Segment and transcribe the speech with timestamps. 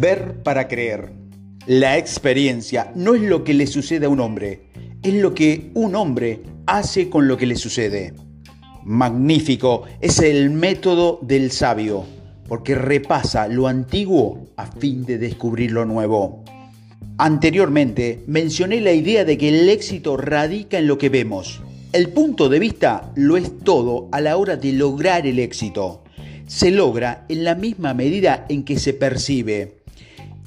[0.00, 1.10] Ver para creer.
[1.66, 4.68] La experiencia no es lo que le sucede a un hombre,
[5.02, 8.14] es lo que un hombre hace con lo que le sucede.
[8.84, 12.04] Magnífico es el método del sabio,
[12.46, 16.44] porque repasa lo antiguo a fin de descubrir lo nuevo.
[17.16, 21.60] Anteriormente mencioné la idea de que el éxito radica en lo que vemos.
[21.92, 26.04] El punto de vista lo es todo a la hora de lograr el éxito.
[26.46, 29.77] Se logra en la misma medida en que se percibe.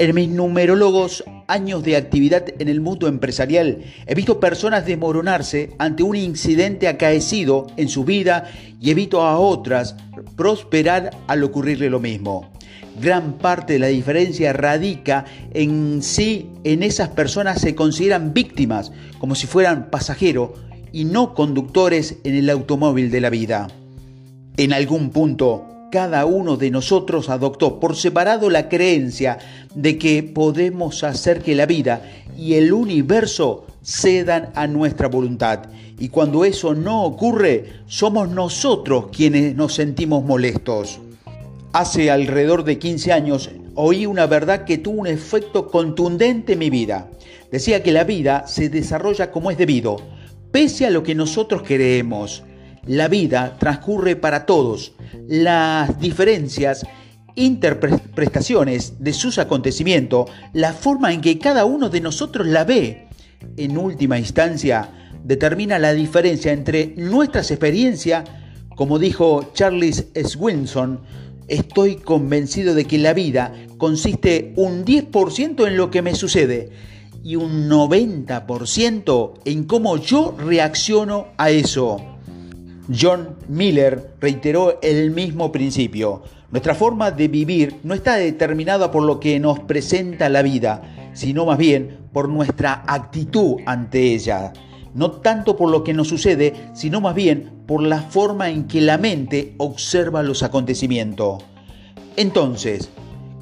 [0.00, 6.02] En mis numerólogos años de actividad en el mundo empresarial, he visto personas desmoronarse ante
[6.02, 8.50] un incidente acaecido en su vida
[8.80, 9.96] y he visto a otras
[10.36, 12.50] prosperar al ocurrirle lo mismo.
[12.98, 19.34] Gran parte de la diferencia radica en si en esas personas se consideran víctimas, como
[19.34, 20.52] si fueran pasajeros
[20.92, 23.68] y no conductores en el automóvil de la vida.
[24.56, 29.38] En algún punto, cada uno de nosotros adoptó por separado la creencia
[29.74, 32.02] de que podemos hacer que la vida
[32.36, 35.64] y el universo cedan a nuestra voluntad.
[35.98, 41.00] Y cuando eso no ocurre, somos nosotros quienes nos sentimos molestos.
[41.72, 46.70] Hace alrededor de 15 años oí una verdad que tuvo un efecto contundente en mi
[46.70, 47.10] vida.
[47.50, 49.98] Decía que la vida se desarrolla como es debido,
[50.50, 52.42] pese a lo que nosotros creemos.
[52.90, 54.94] La vida transcurre para todos.
[55.28, 56.84] Las diferencias,
[57.36, 63.06] interpretaciones de sus acontecimientos, la forma en que cada uno de nosotros la ve,
[63.56, 64.90] en última instancia,
[65.22, 68.28] determina la diferencia entre nuestras experiencias,
[68.74, 70.98] como dijo Charles Swinson,
[71.46, 76.70] estoy convencido de que la vida consiste un 10% en lo que me sucede
[77.22, 82.10] y un 90% en cómo yo reacciono a eso.
[82.92, 86.22] John Miller reiteró el mismo principio.
[86.50, 91.46] Nuestra forma de vivir no está determinada por lo que nos presenta la vida, sino
[91.46, 94.52] más bien por nuestra actitud ante ella.
[94.94, 98.80] No tanto por lo que nos sucede, sino más bien por la forma en que
[98.80, 101.44] la mente observa los acontecimientos.
[102.16, 102.90] Entonces,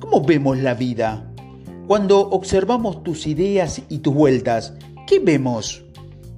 [0.00, 1.30] ¿cómo vemos la vida?
[1.86, 4.72] Cuando observamos tus ideas y tus vueltas,
[5.06, 5.84] ¿qué vemos?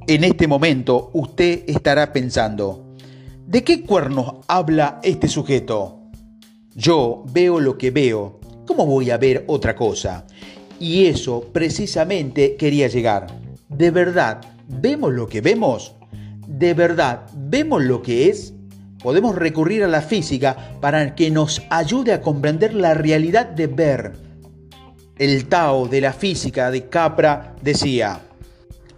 [0.08, 2.85] En este momento usted estará pensando,
[3.46, 6.00] ¿De qué cuernos habla este sujeto?
[6.74, 8.40] Yo veo lo que veo.
[8.66, 10.26] ¿Cómo voy a ver otra cosa?
[10.80, 13.28] Y eso precisamente quería llegar.
[13.68, 15.94] ¿De verdad vemos lo que vemos?
[16.48, 18.52] ¿De verdad vemos lo que es?
[19.00, 24.12] Podemos recurrir a la física para que nos ayude a comprender la realidad de ver.
[25.18, 28.22] El Tao de la física de Capra decía,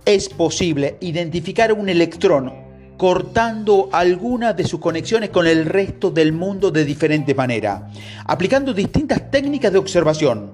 [0.07, 2.68] es posible identificar un electrón
[2.99, 7.89] cortando algunas de sus conexiones con el resto del mundo de diferente manera,
[8.27, 10.51] aplicando distintas técnicas de observación.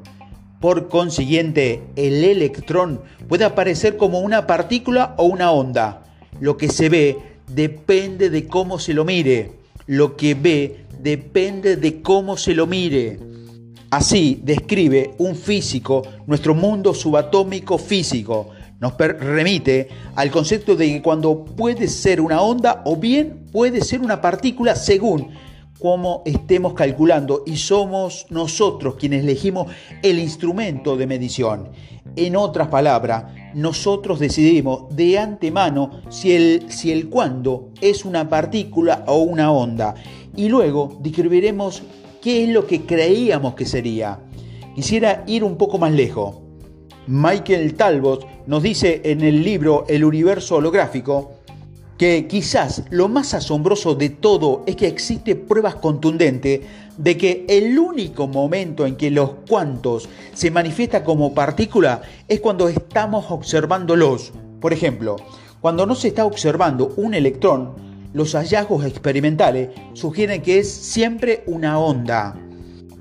[0.61, 6.05] Por consiguiente, el electrón puede aparecer como una partícula o una onda.
[6.39, 7.19] Lo que se ve
[7.49, 9.53] depende de cómo se lo mire.
[9.87, 13.19] Lo que ve depende de cómo se lo mire.
[13.91, 18.51] Así describe un físico nuestro mundo subatómico físico,
[18.81, 24.01] nos remite al concepto de que cuando puede ser una onda o bien puede ser
[24.01, 25.31] una partícula según
[25.79, 29.67] cómo estemos calculando y somos nosotros quienes elegimos
[30.03, 31.69] el instrumento de medición.
[32.17, 33.25] En otras palabras,
[33.55, 37.11] nosotros decidimos de antemano si el, si el
[37.81, 39.95] es una partícula o una onda
[40.37, 41.83] y luego describiremos
[42.23, 44.21] qué es lo que creíamos que sería.
[44.75, 46.44] Quisiera ir un poco más lejos.
[47.07, 51.33] Michael Talbot nos dice en el libro El universo holográfico
[51.99, 56.61] que quizás lo más asombroso de todo es que existe pruebas contundentes
[56.97, 62.69] de que el único momento en que los cuantos se manifiesta como partícula es cuando
[62.69, 64.33] estamos observándolos.
[64.61, 65.17] Por ejemplo,
[65.61, 67.75] cuando no se está observando un electrón,
[68.13, 72.37] los hallazgos experimentales sugieren que es siempre una onda.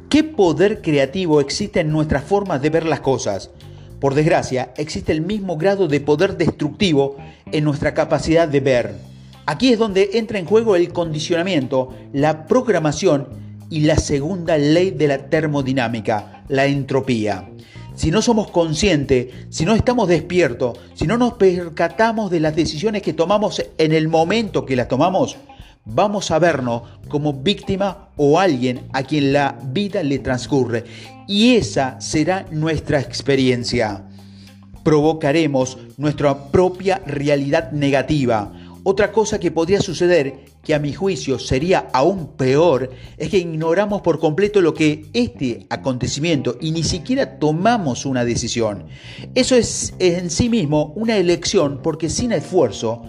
[0.10, 3.50] ¿Qué poder creativo existe en nuestras formas de ver las cosas?
[4.04, 7.16] Por desgracia, existe el mismo grado de poder destructivo
[7.54, 8.96] en nuestra capacidad de ver.
[9.46, 13.30] Aquí es donde entra en juego el condicionamiento, la programación
[13.70, 17.50] y la segunda ley de la termodinámica, la entropía.
[17.96, 23.04] Si no somos conscientes, si no estamos despiertos, si no nos percatamos de las decisiones
[23.04, 25.38] que tomamos en el momento que las tomamos,
[25.86, 30.86] vamos a vernos como víctima o alguien a quien la vida le transcurre.
[31.28, 34.06] Y esa será nuestra experiencia.
[34.84, 38.52] Provocaremos nuestra propia realidad negativa.
[38.84, 44.02] Otra cosa que podría suceder que a mi juicio sería aún peor, es que ignoramos
[44.02, 48.86] por completo lo que este acontecimiento y ni siquiera tomamos una decisión.
[49.36, 53.04] Eso es en sí mismo una elección porque sin esfuerzo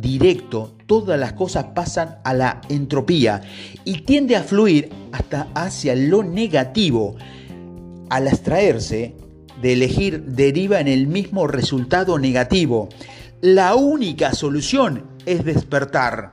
[0.00, 3.42] directo todas las cosas pasan a la entropía
[3.84, 7.16] y tiende a fluir hasta hacia lo negativo.
[8.08, 9.14] Al abstraerse
[9.60, 12.88] de elegir deriva en el mismo resultado negativo.
[13.40, 16.32] La única solución es despertar.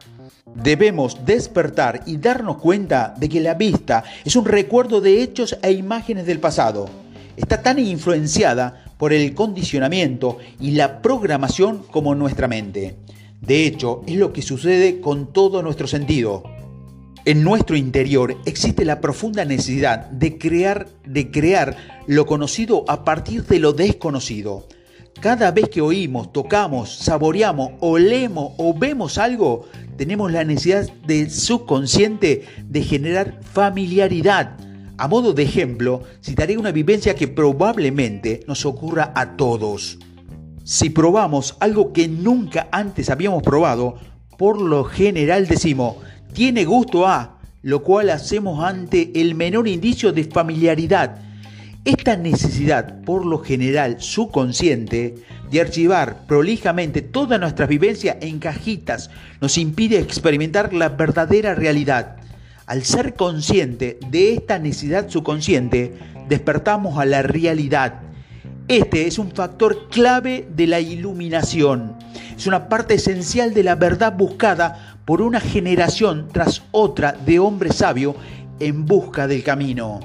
[0.53, 5.71] Debemos despertar y darnos cuenta de que la vista es un recuerdo de hechos e
[5.71, 6.87] imágenes del pasado.
[7.35, 12.95] Está tan influenciada por el condicionamiento y la programación como nuestra mente.
[13.45, 16.43] De hecho, es lo que sucede con todo nuestro sentido.
[17.25, 21.77] En nuestro interior existe la profunda necesidad de crear, de crear
[22.07, 24.67] lo conocido a partir de lo desconocido.
[25.21, 29.65] Cada vez que oímos, tocamos, saboreamos, olemos o vemos algo,
[29.97, 34.57] tenemos la necesidad del subconsciente de generar familiaridad.
[34.97, 39.99] A modo de ejemplo, citaré una vivencia que probablemente nos ocurra a todos.
[40.65, 43.95] Si probamos algo que nunca antes habíamos probado,
[44.37, 45.95] por lo general decimos,
[46.33, 51.21] tiene gusto a, lo cual hacemos ante el menor indicio de familiaridad
[51.85, 55.15] esta necesidad, por lo general subconsciente,
[55.51, 62.15] de archivar prolijamente todas nuestras vivencias en cajitas nos impide experimentar la verdadera realidad.
[62.65, 65.93] Al ser consciente de esta necesidad subconsciente,
[66.27, 68.01] despertamos a la realidad.
[68.67, 71.95] Este es un factor clave de la iluminación.
[72.35, 77.75] Es una parte esencial de la verdad buscada por una generación tras otra de hombres
[77.75, 78.15] sabios
[78.59, 79.99] en busca del camino.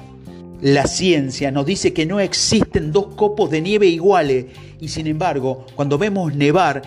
[0.61, 4.45] La ciencia nos dice que no existen dos copos de nieve iguales
[4.79, 6.83] y sin embargo, cuando vemos nevar,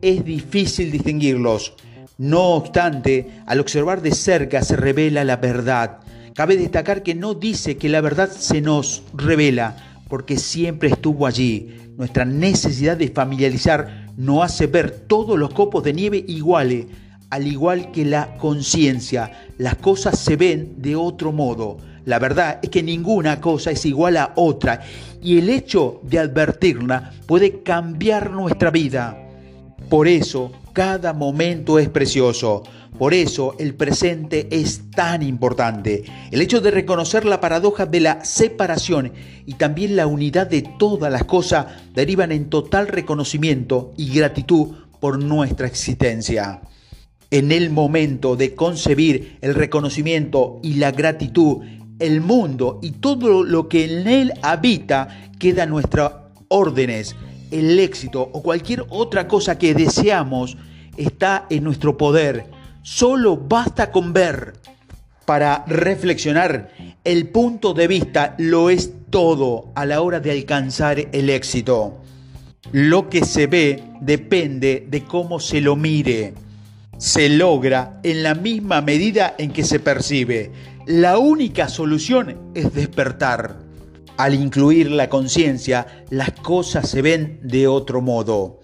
[0.00, 1.74] es difícil distinguirlos.
[2.16, 5.98] No obstante, al observar de cerca se revela la verdad.
[6.32, 11.74] Cabe destacar que no dice que la verdad se nos revela, porque siempre estuvo allí.
[11.96, 16.86] Nuestra necesidad de familiarizar no hace ver todos los copos de nieve iguales,
[17.30, 19.32] al igual que la conciencia.
[19.58, 21.78] Las cosas se ven de otro modo.
[22.04, 24.80] La verdad es que ninguna cosa es igual a otra
[25.22, 29.16] y el hecho de advertirla puede cambiar nuestra vida.
[29.90, 32.62] Por eso, cada momento es precioso.
[32.96, 36.04] Por eso el presente es tan importante.
[36.30, 39.12] El hecho de reconocer la paradoja de la separación
[39.46, 44.68] y también la unidad de todas las cosas derivan en total reconocimiento y gratitud
[45.00, 46.62] por nuestra existencia.
[47.30, 51.58] En el momento de concebir el reconocimiento y la gratitud
[51.98, 56.12] el mundo y todo lo que en él habita queda nuestras
[56.48, 57.16] órdenes.
[57.50, 60.56] El éxito o cualquier otra cosa que deseamos
[60.96, 62.57] está en nuestro poder.
[62.90, 64.54] Solo basta con ver.
[65.26, 66.70] Para reflexionar,
[67.04, 71.98] el punto de vista lo es todo a la hora de alcanzar el éxito.
[72.72, 76.32] Lo que se ve depende de cómo se lo mire.
[76.96, 80.50] Se logra en la misma medida en que se percibe.
[80.86, 83.58] La única solución es despertar.
[84.16, 88.60] Al incluir la conciencia, las cosas se ven de otro modo.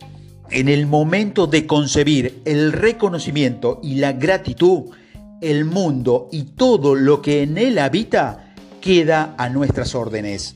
[0.54, 4.84] En el momento de concebir el reconocimiento y la gratitud,
[5.40, 10.54] el mundo y todo lo que en él habita queda a nuestras órdenes.